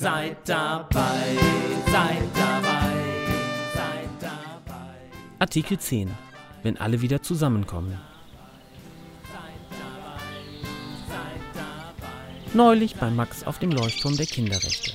Seid 0.00 0.48
dabei, 0.48 1.36
seid 1.92 2.22
dabei, 2.34 2.94
seid 3.74 4.08
dabei. 4.18 4.94
Artikel 5.38 5.78
10. 5.78 6.10
Wenn 6.62 6.78
alle 6.78 7.02
wieder 7.02 7.20
zusammenkommen. 7.20 7.98
Neulich 12.54 12.96
bei 12.96 13.10
Max 13.10 13.44
auf 13.44 13.58
dem 13.58 13.72
Leuchtturm 13.72 14.16
der 14.16 14.24
Kinderrechte. 14.24 14.90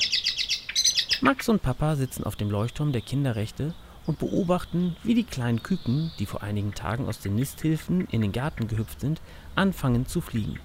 Max 1.22 1.50
und 1.50 1.62
Papa 1.62 1.96
sitzen 1.98 2.24
auf 2.24 2.36
dem 2.36 2.50
Leuchtturm 2.50 2.92
der 2.92 3.02
Kinderrechte 3.02 3.76
und 4.08 4.18
beobachten, 4.18 4.96
wie 5.04 5.14
die 5.14 5.24
kleinen 5.24 5.62
Küken, 5.62 6.14
die 6.18 6.26
vor 6.26 6.42
einigen 6.42 6.74
Tagen 6.74 7.08
aus 7.08 7.20
den 7.20 7.36
Nisthilfen 7.36 8.08
in 8.08 8.22
den 8.22 8.32
Garten 8.32 8.68
gehüpft 8.68 9.02
sind, 9.02 9.22
anfangen 9.54 10.08
zu 10.08 10.20
fliegen. 10.20 10.60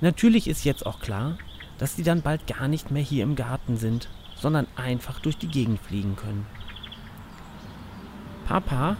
Natürlich 0.00 0.48
ist 0.48 0.64
jetzt 0.64 0.84
auch 0.84 0.98
klar, 0.98 1.38
dass 1.78 1.96
sie 1.96 2.02
dann 2.02 2.22
bald 2.22 2.46
gar 2.46 2.68
nicht 2.68 2.90
mehr 2.90 3.02
hier 3.02 3.22
im 3.22 3.36
Garten 3.36 3.76
sind, 3.76 4.08
sondern 4.36 4.66
einfach 4.76 5.20
durch 5.20 5.38
die 5.38 5.48
Gegend 5.48 5.80
fliegen 5.80 6.16
können. 6.16 6.46
Papa, 8.46 8.96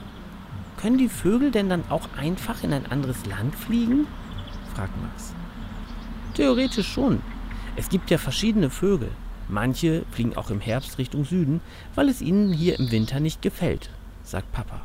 können 0.76 0.98
die 0.98 1.08
Vögel 1.08 1.50
denn 1.50 1.68
dann 1.68 1.84
auch 1.90 2.08
einfach 2.16 2.62
in 2.62 2.72
ein 2.72 2.86
anderes 2.86 3.26
Land 3.26 3.54
fliegen? 3.54 4.06
fragt 4.74 5.00
Max. 5.02 5.34
Theoretisch 6.34 6.88
schon. 6.88 7.20
Es 7.74 7.88
gibt 7.88 8.10
ja 8.10 8.18
verschiedene 8.18 8.70
Vögel. 8.70 9.10
Manche 9.48 10.04
fliegen 10.10 10.36
auch 10.36 10.50
im 10.50 10.60
Herbst 10.60 10.98
Richtung 10.98 11.24
Süden, 11.24 11.60
weil 11.94 12.08
es 12.08 12.20
ihnen 12.20 12.52
hier 12.52 12.78
im 12.78 12.90
Winter 12.90 13.18
nicht 13.18 13.40
gefällt, 13.42 13.90
sagt 14.22 14.52
Papa. 14.52 14.82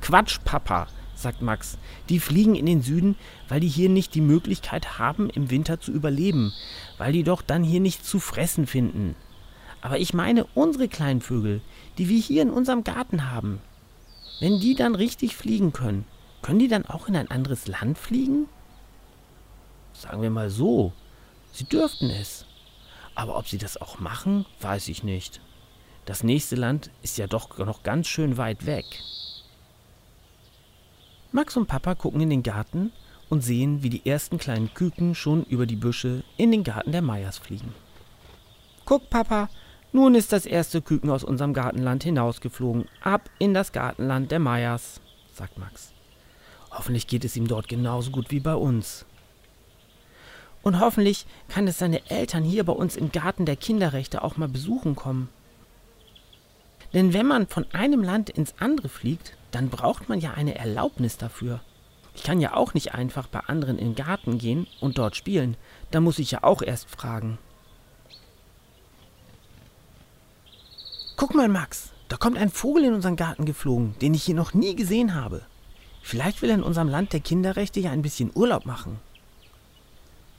Quatsch, 0.00 0.38
Papa, 0.44 0.86
sagt 1.22 1.42
Max. 1.42 1.78
Die 2.08 2.20
fliegen 2.20 2.54
in 2.54 2.66
den 2.66 2.82
Süden, 2.82 3.16
weil 3.48 3.60
die 3.60 3.68
hier 3.68 3.88
nicht 3.88 4.14
die 4.14 4.20
Möglichkeit 4.20 4.98
haben, 4.98 5.30
im 5.30 5.50
Winter 5.50 5.80
zu 5.80 5.92
überleben, 5.92 6.52
weil 6.98 7.12
die 7.12 7.22
doch 7.22 7.42
dann 7.42 7.64
hier 7.64 7.80
nichts 7.80 8.08
zu 8.08 8.20
fressen 8.20 8.66
finden. 8.66 9.14
Aber 9.80 9.98
ich 9.98 10.14
meine 10.14 10.44
unsere 10.54 10.88
kleinen 10.88 11.20
Vögel, 11.20 11.60
die 11.98 12.08
wir 12.08 12.20
hier 12.20 12.42
in 12.42 12.50
unserem 12.50 12.84
Garten 12.84 13.30
haben. 13.30 13.60
Wenn 14.40 14.60
die 14.60 14.74
dann 14.74 14.94
richtig 14.94 15.36
fliegen 15.36 15.72
können, 15.72 16.04
können 16.42 16.58
die 16.58 16.68
dann 16.68 16.86
auch 16.86 17.08
in 17.08 17.16
ein 17.16 17.30
anderes 17.30 17.66
Land 17.68 17.98
fliegen? 17.98 18.48
Sagen 19.92 20.22
wir 20.22 20.30
mal 20.30 20.50
so, 20.50 20.92
sie 21.52 21.64
dürften 21.64 22.10
es. 22.10 22.46
Aber 23.14 23.36
ob 23.36 23.46
sie 23.46 23.58
das 23.58 23.80
auch 23.80 23.98
machen, 24.00 24.46
weiß 24.60 24.88
ich 24.88 25.04
nicht. 25.04 25.40
Das 26.04 26.24
nächste 26.24 26.56
Land 26.56 26.90
ist 27.02 27.18
ja 27.18 27.26
doch 27.26 27.58
noch 27.58 27.82
ganz 27.82 28.08
schön 28.08 28.36
weit 28.36 28.66
weg. 28.66 28.84
Max 31.34 31.56
und 31.56 31.66
Papa 31.66 31.94
gucken 31.94 32.20
in 32.20 32.28
den 32.28 32.42
Garten 32.42 32.92
und 33.30 33.42
sehen, 33.42 33.82
wie 33.82 33.88
die 33.88 34.04
ersten 34.06 34.36
kleinen 34.36 34.74
Küken 34.74 35.14
schon 35.14 35.44
über 35.44 35.64
die 35.64 35.76
Büsche 35.76 36.24
in 36.36 36.52
den 36.52 36.62
Garten 36.62 36.92
der 36.92 37.00
Meyers 37.00 37.38
fliegen. 37.38 37.74
Guck, 38.84 39.08
Papa, 39.08 39.48
nun 39.92 40.14
ist 40.14 40.32
das 40.32 40.44
erste 40.44 40.82
Küken 40.82 41.08
aus 41.08 41.24
unserem 41.24 41.54
Gartenland 41.54 42.04
hinausgeflogen, 42.04 42.86
ab 43.00 43.30
in 43.38 43.54
das 43.54 43.72
Gartenland 43.72 44.30
der 44.30 44.40
Meyers, 44.40 45.00
sagt 45.32 45.56
Max. 45.56 45.94
Hoffentlich 46.70 47.06
geht 47.06 47.24
es 47.24 47.34
ihm 47.34 47.48
dort 47.48 47.66
genauso 47.66 48.10
gut 48.10 48.30
wie 48.30 48.40
bei 48.40 48.54
uns. 48.54 49.06
Und 50.62 50.80
hoffentlich 50.80 51.26
kann 51.48 51.66
es 51.66 51.78
seine 51.78 52.10
Eltern 52.10 52.44
hier 52.44 52.64
bei 52.64 52.74
uns 52.74 52.94
im 52.96 53.10
Garten 53.10 53.46
der 53.46 53.56
Kinderrechte 53.56 54.22
auch 54.22 54.36
mal 54.36 54.48
besuchen 54.48 54.96
kommen. 54.96 55.30
Denn 56.94 57.12
wenn 57.12 57.26
man 57.26 57.46
von 57.46 57.66
einem 57.72 58.02
Land 58.02 58.30
ins 58.30 58.54
andere 58.58 58.88
fliegt, 58.88 59.36
dann 59.50 59.68
braucht 59.68 60.08
man 60.08 60.20
ja 60.20 60.32
eine 60.32 60.56
Erlaubnis 60.56 61.16
dafür. 61.16 61.60
Ich 62.14 62.22
kann 62.22 62.40
ja 62.40 62.54
auch 62.54 62.74
nicht 62.74 62.94
einfach 62.94 63.26
bei 63.26 63.40
anderen 63.40 63.78
in 63.78 63.90
den 63.90 63.94
Garten 63.94 64.38
gehen 64.38 64.66
und 64.80 64.98
dort 64.98 65.16
spielen. 65.16 65.56
Da 65.90 66.00
muss 66.00 66.18
ich 66.18 66.32
ja 66.32 66.42
auch 66.42 66.60
erst 66.62 66.90
fragen. 66.90 67.38
Guck 71.16 71.34
mal, 71.34 71.48
Max, 71.48 71.92
da 72.08 72.16
kommt 72.16 72.36
ein 72.36 72.50
Vogel 72.50 72.84
in 72.84 72.94
unseren 72.94 73.16
Garten 73.16 73.44
geflogen, 73.46 73.94
den 74.00 74.12
ich 74.12 74.24
hier 74.24 74.34
noch 74.34 74.52
nie 74.52 74.74
gesehen 74.74 75.14
habe. 75.14 75.42
Vielleicht 76.02 76.42
will 76.42 76.50
er 76.50 76.56
in 76.56 76.62
unserem 76.62 76.88
Land 76.88 77.12
der 77.12 77.20
Kinderrechte 77.20 77.80
ja 77.80 77.90
ein 77.90 78.02
bisschen 78.02 78.30
Urlaub 78.34 78.66
machen. 78.66 78.98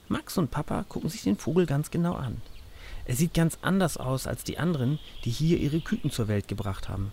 Max 0.10 0.38
und 0.38 0.52
Papa 0.52 0.84
gucken 0.88 1.10
sich 1.10 1.24
den 1.24 1.38
Vogel 1.38 1.66
ganz 1.66 1.90
genau 1.90 2.14
an. 2.14 2.42
Er 3.06 3.16
sieht 3.16 3.34
ganz 3.34 3.58
anders 3.62 3.98
aus 3.98 4.28
als 4.28 4.44
die 4.44 4.58
anderen, 4.58 5.00
die 5.26 5.32
hier 5.32 5.58
ihre 5.58 5.82
Küken 5.82 6.12
zur 6.12 6.28
Welt 6.28 6.48
gebracht 6.48 6.90
haben. 6.90 7.12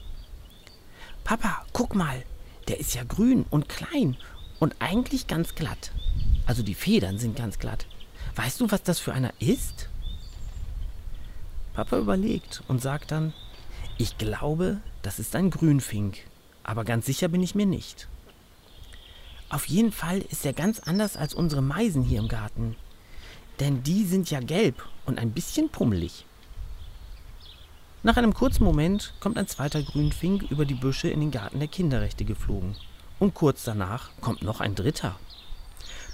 Papa, 1.24 1.64
guck 1.72 1.94
mal, 1.94 2.22
der 2.68 2.78
ist 2.78 2.94
ja 2.94 3.02
grün 3.04 3.44
und 3.50 3.68
klein 3.68 4.16
und 4.58 4.76
eigentlich 4.78 5.26
ganz 5.26 5.54
glatt. 5.54 5.90
Also 6.46 6.62
die 6.62 6.74
Federn 6.74 7.18
sind 7.18 7.36
ganz 7.36 7.58
glatt. 7.58 7.86
Weißt 8.36 8.60
du, 8.60 8.70
was 8.70 8.82
das 8.82 8.98
für 8.98 9.12
einer 9.12 9.32
ist? 9.40 9.88
Papa 11.74 11.98
überlegt 11.98 12.62
und 12.68 12.80
sagt 12.80 13.10
dann, 13.10 13.32
ich 13.98 14.18
glaube, 14.18 14.78
das 15.02 15.18
ist 15.18 15.34
ein 15.36 15.50
Grünfink, 15.50 16.18
aber 16.62 16.84
ganz 16.84 17.06
sicher 17.06 17.28
bin 17.28 17.42
ich 17.42 17.54
mir 17.54 17.66
nicht. 17.66 18.08
Auf 19.48 19.66
jeden 19.66 19.92
Fall 19.92 20.18
ist 20.18 20.46
er 20.46 20.52
ganz 20.52 20.78
anders 20.78 21.16
als 21.16 21.34
unsere 21.34 21.62
Meisen 21.62 22.02
hier 22.02 22.20
im 22.20 22.28
Garten. 22.28 22.76
Denn 23.60 23.82
die 23.82 24.04
sind 24.04 24.30
ja 24.30 24.40
gelb 24.40 24.82
und 25.04 25.18
ein 25.18 25.32
bisschen 25.32 25.68
pummelig. 25.68 26.24
Nach 28.02 28.16
einem 28.16 28.32
kurzen 28.32 28.64
Moment 28.64 29.12
kommt 29.20 29.36
ein 29.36 29.46
zweiter 29.46 29.82
Grünfink 29.82 30.50
über 30.50 30.64
die 30.64 30.74
Büsche 30.74 31.08
in 31.08 31.20
den 31.20 31.30
Garten 31.30 31.58
der 31.58 31.68
Kinderrechte 31.68 32.24
geflogen. 32.24 32.74
Und 33.18 33.34
kurz 33.34 33.64
danach 33.64 34.08
kommt 34.22 34.40
noch 34.40 34.60
ein 34.60 34.74
dritter. 34.74 35.16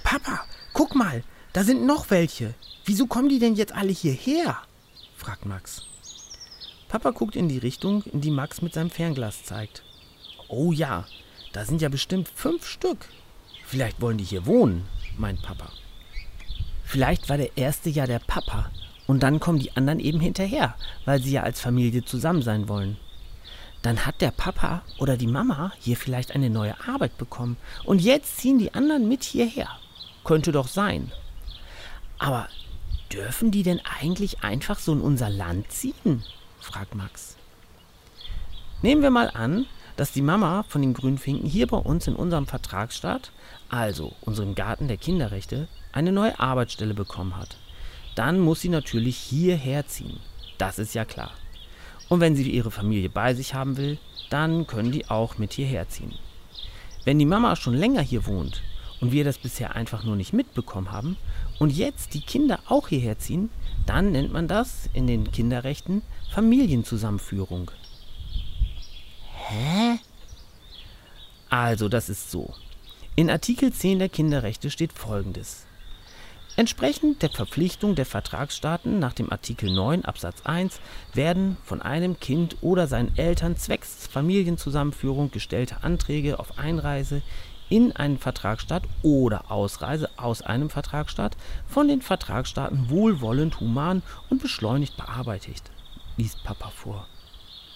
Papa, 0.02 0.44
guck 0.72 0.96
mal, 0.96 1.22
da 1.52 1.62
sind 1.62 1.86
noch 1.86 2.10
welche. 2.10 2.54
Wieso 2.84 3.06
kommen 3.06 3.28
die 3.28 3.38
denn 3.38 3.54
jetzt 3.54 3.72
alle 3.72 3.92
hierher? 3.92 4.58
fragt 5.16 5.46
Max. 5.46 5.84
Papa 6.88 7.12
guckt 7.12 7.36
in 7.36 7.48
die 7.48 7.58
Richtung, 7.58 8.02
in 8.02 8.20
die 8.20 8.32
Max 8.32 8.62
mit 8.62 8.74
seinem 8.74 8.90
Fernglas 8.90 9.44
zeigt. 9.44 9.84
Oh 10.48 10.72
ja, 10.72 11.06
da 11.52 11.64
sind 11.64 11.80
ja 11.80 11.88
bestimmt 11.88 12.28
fünf 12.28 12.66
Stück. 12.66 13.08
Vielleicht 13.64 14.00
wollen 14.00 14.18
die 14.18 14.24
hier 14.24 14.46
wohnen, 14.46 14.88
meint 15.16 15.42
Papa. 15.42 15.70
Vielleicht 16.86 17.28
war 17.28 17.36
der 17.36 17.58
erste 17.58 17.90
ja 17.90 18.06
der 18.06 18.20
Papa 18.20 18.70
und 19.08 19.24
dann 19.24 19.40
kommen 19.40 19.58
die 19.58 19.76
anderen 19.76 19.98
eben 19.98 20.20
hinterher, 20.20 20.76
weil 21.04 21.20
sie 21.20 21.32
ja 21.32 21.42
als 21.42 21.60
Familie 21.60 22.04
zusammen 22.04 22.42
sein 22.42 22.68
wollen. 22.68 22.96
Dann 23.82 24.06
hat 24.06 24.20
der 24.20 24.30
Papa 24.30 24.82
oder 24.98 25.16
die 25.16 25.26
Mama 25.26 25.72
hier 25.80 25.96
vielleicht 25.96 26.32
eine 26.32 26.48
neue 26.48 26.76
Arbeit 26.86 27.18
bekommen 27.18 27.56
und 27.84 28.00
jetzt 28.00 28.38
ziehen 28.38 28.60
die 28.60 28.72
anderen 28.72 29.08
mit 29.08 29.24
hierher. 29.24 29.68
Könnte 30.22 30.52
doch 30.52 30.68
sein. 30.68 31.10
Aber 32.18 32.48
dürfen 33.12 33.50
die 33.50 33.64
denn 33.64 33.80
eigentlich 34.00 34.44
einfach 34.44 34.78
so 34.78 34.92
in 34.92 35.00
unser 35.00 35.28
Land 35.28 35.72
ziehen? 35.72 36.22
fragt 36.60 36.94
Max. 36.94 37.36
Nehmen 38.80 39.02
wir 39.02 39.10
mal 39.10 39.30
an, 39.30 39.66
dass 39.96 40.12
die 40.12 40.22
Mama 40.22 40.64
von 40.68 40.82
den 40.82 40.94
Grünfinken 40.94 41.48
hier 41.48 41.66
bei 41.66 41.78
uns 41.78 42.06
in 42.06 42.16
unserem 42.16 42.46
Vertragsstaat, 42.46 43.30
also 43.68 44.12
unserem 44.20 44.54
Garten 44.54 44.88
der 44.88 44.96
Kinderrechte, 44.96 45.68
eine 45.92 46.12
neue 46.12 46.38
Arbeitsstelle 46.38 46.94
bekommen 46.94 47.36
hat 47.36 47.56
dann 48.16 48.40
muss 48.40 48.62
sie 48.62 48.70
natürlich 48.70 49.16
hierher 49.16 49.86
ziehen. 49.86 50.18
Das 50.58 50.80
ist 50.80 50.94
ja 50.94 51.04
klar. 51.04 51.30
Und 52.08 52.20
wenn 52.20 52.34
sie 52.34 52.50
ihre 52.50 52.70
Familie 52.70 53.10
bei 53.10 53.34
sich 53.34 53.54
haben 53.54 53.76
will, 53.76 53.98
dann 54.30 54.66
können 54.66 54.90
die 54.90 55.08
auch 55.08 55.38
mit 55.38 55.52
hierher 55.52 55.88
ziehen. 55.88 56.14
Wenn 57.04 57.18
die 57.18 57.26
Mama 57.26 57.54
schon 57.54 57.74
länger 57.74 58.00
hier 58.00 58.26
wohnt 58.26 58.62
und 59.00 59.12
wir 59.12 59.22
das 59.22 59.38
bisher 59.38 59.76
einfach 59.76 60.02
nur 60.02 60.16
nicht 60.16 60.32
mitbekommen 60.32 60.90
haben 60.90 61.16
und 61.58 61.70
jetzt 61.70 62.14
die 62.14 62.22
Kinder 62.22 62.58
auch 62.66 62.88
hierher 62.88 63.18
ziehen, 63.18 63.50
dann 63.84 64.12
nennt 64.12 64.32
man 64.32 64.48
das 64.48 64.88
in 64.94 65.06
den 65.06 65.30
Kinderrechten 65.30 66.02
Familienzusammenführung. 66.32 67.70
Hä? 69.34 69.85
Also, 71.58 71.88
das 71.88 72.10
ist 72.10 72.30
so. 72.30 72.52
In 73.14 73.30
Artikel 73.30 73.72
10 73.72 73.98
der 73.98 74.10
Kinderrechte 74.10 74.68
steht 74.70 74.92
folgendes. 74.92 75.64
Entsprechend 76.54 77.22
der 77.22 77.30
Verpflichtung 77.30 77.94
der 77.94 78.04
Vertragsstaaten 78.04 78.98
nach 78.98 79.14
dem 79.14 79.32
Artikel 79.32 79.72
9 79.72 80.04
Absatz 80.04 80.42
1 80.44 80.80
werden 81.14 81.56
von 81.64 81.80
einem 81.80 82.20
Kind 82.20 82.58
oder 82.60 82.86
seinen 82.86 83.16
Eltern 83.16 83.56
zwecks 83.56 84.06
Familienzusammenführung 84.06 85.30
gestellte 85.30 85.82
Anträge 85.82 86.40
auf 86.40 86.58
Einreise 86.58 87.22
in 87.70 87.96
einen 87.96 88.18
Vertragsstaat 88.18 88.82
oder 89.02 89.50
Ausreise 89.50 90.10
aus 90.18 90.42
einem 90.42 90.68
Vertragsstaat 90.68 91.38
von 91.66 91.88
den 91.88 92.02
Vertragsstaaten 92.02 92.90
wohlwollend, 92.90 93.60
human 93.60 94.02
und 94.28 94.42
beschleunigt 94.42 94.98
bearbeitet. 94.98 95.62
liest 96.18 96.44
Papa 96.44 96.68
vor. 96.68 97.08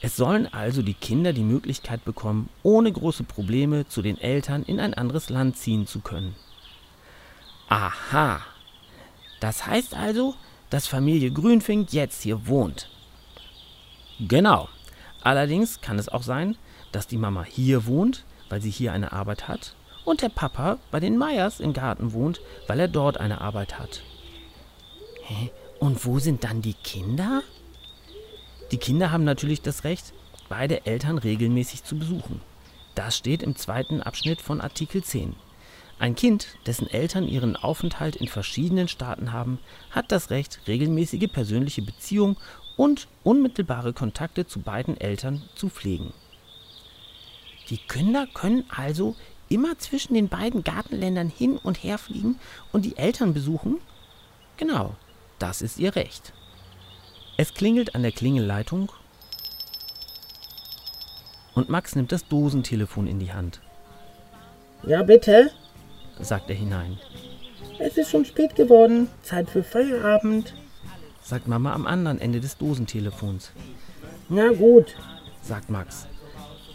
Es 0.03 0.17
sollen 0.17 0.53
also 0.53 0.83
die 0.83 0.95
Kinder 0.95 1.33
die 1.33 1.43
Möglichkeit 1.43 2.05
bekommen, 2.05 2.49
ohne 2.63 2.91
große 2.91 3.25
Probleme 3.25 3.87
zu 3.87 4.01
den 4.01 4.19
Eltern 4.19 4.63
in 4.63 4.81
ein 4.81 4.95
anderes 4.95 5.29
Land 5.29 5.57
ziehen 5.57 5.87
zu 5.87 6.01
können. 6.01 6.35
Aha. 7.69 8.41
Das 9.41 9.67
heißt 9.67 9.95
also, 9.95 10.35
dass 10.71 10.87
Familie 10.87 11.31
Grünfink 11.31 11.93
jetzt 11.93 12.23
hier 12.23 12.47
wohnt. 12.47 12.89
Genau. 14.21 14.69
Allerdings 15.23 15.81
kann 15.81 15.99
es 15.99 16.09
auch 16.09 16.23
sein, 16.23 16.57
dass 16.93 17.07
die 17.07 17.19
Mama 17.19 17.45
hier 17.45 17.87
wohnt, 17.87 18.25
weil 18.49 18.63
sie 18.63 18.71
hier 18.71 18.93
eine 18.93 19.13
Arbeit 19.13 19.49
hat, 19.49 19.75
und 20.05 20.23
der 20.23 20.29
Papa 20.31 20.79
bei 20.91 20.99
den 20.99 21.19
Meyers 21.19 21.61
im 21.61 21.73
Garten 21.73 22.13
wohnt, 22.13 22.41
weil 22.67 22.81
er 22.81 22.89
dort 22.89 23.19
eine 23.19 23.41
Arbeit 23.41 23.79
hat. 23.79 24.03
Hä? 25.25 25.51
Und 25.79 26.05
wo 26.05 26.19
sind 26.19 26.45
dann 26.45 26.63
die 26.63 26.75
Kinder? 26.75 27.43
Die 28.71 28.79
Kinder 28.79 29.11
haben 29.11 29.25
natürlich 29.25 29.63
das 29.63 29.83
Recht, 29.83 30.13
beide 30.49 30.87
Eltern 30.87 31.19
regelmäßig 31.19 31.83
zu 31.83 31.99
besuchen. 31.99 32.41
Das 32.95 33.17
steht 33.17 33.43
im 33.43 33.57
zweiten 33.57 34.01
Abschnitt 34.01 34.41
von 34.41 34.61
Artikel 34.61 35.03
10. 35.03 35.35
Ein 35.99 36.15
Kind, 36.15 36.57
dessen 36.67 36.89
Eltern 36.89 37.27
ihren 37.27 37.57
Aufenthalt 37.57 38.17
in 38.17 38.29
verschiedenen 38.29 38.87
Staaten 38.87 39.33
haben, 39.33 39.59
hat 39.91 40.13
das 40.13 40.31
Recht, 40.31 40.61
regelmäßige 40.69 41.31
persönliche 41.33 41.83
Beziehungen 41.83 42.37
und 42.77 43.09
unmittelbare 43.25 43.93
Kontakte 43.93 44.47
zu 44.47 44.61
beiden 44.61 44.97
Eltern 44.97 45.43
zu 45.57 45.69
pflegen. 45.69 46.13
Die 47.71 47.77
Kinder 47.77 48.27
können 48.33 48.65
also 48.71 49.17
immer 49.49 49.79
zwischen 49.79 50.15
den 50.15 50.29
beiden 50.29 50.63
Gartenländern 50.65 51.29
hin 51.29 51.59
und 51.59 51.83
her 51.83 51.99
fliegen 51.99 52.39
und 52.73 52.85
die 52.85 52.97
Eltern 52.97 53.35
besuchen? 53.35 53.79
Genau, 54.57 54.95
das 55.39 55.61
ist 55.61 55.79
ihr 55.79 55.97
Recht. 55.97 56.33
Es 57.43 57.55
klingelt 57.55 57.95
an 57.95 58.03
der 58.03 58.13
Klingelleitung 58.13 58.93
und 61.55 61.71
Max 61.71 61.97
nimmt 61.97 62.13
das 62.13 62.29
Dosentelefon 62.29 63.07
in 63.07 63.19
die 63.19 63.33
Hand. 63.33 63.63
Ja, 64.83 65.03
bitte? 65.03 65.51
sagt 66.21 66.51
er 66.51 66.57
hinein. 66.57 66.99
Es 67.79 67.97
ist 67.97 68.11
schon 68.11 68.27
spät 68.27 68.57
geworden. 68.57 69.09
Zeit 69.23 69.49
für 69.49 69.63
Feierabend, 69.63 70.53
sagt 71.23 71.49
Mama 71.49 71.73
am 71.73 71.87
anderen 71.87 72.21
Ende 72.21 72.41
des 72.41 72.59
Dosentelefons. 72.59 73.53
Na 74.29 74.53
gut, 74.53 74.95
sagt 75.41 75.71
Max. 75.71 76.07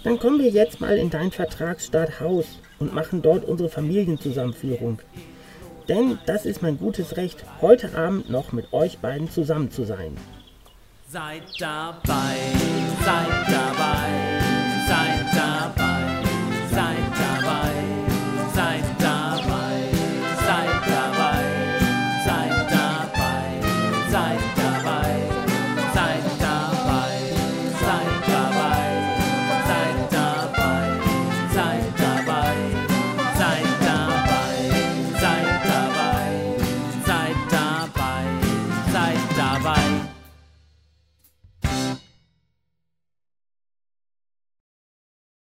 Dann 0.04 0.18
kommen 0.18 0.40
wir 0.40 0.50
jetzt 0.50 0.82
mal 0.82 0.98
in 0.98 1.12
dein 1.12 1.30
Vertragsstaat 1.30 2.20
Haus 2.22 2.58
und 2.80 2.92
machen 2.92 3.22
dort 3.22 3.46
unsere 3.46 3.70
Familienzusammenführung. 3.70 4.98
Denn 5.90 6.18
das 6.26 6.48
ist 6.48 6.64
mein 6.64 6.80
gutes 6.80 7.18
Recht, 7.18 7.46
heute 7.62 7.96
Abend 7.96 8.32
noch 8.32 8.52
mit 8.52 8.74
euch 8.74 8.98
beiden 8.98 9.30
zusammen 9.30 9.70
zu 9.70 9.86
sein. 9.86 10.18
Seid 11.08 11.44
dabei, 11.60 12.52
seid 13.04 13.48
dabei. 13.48 14.35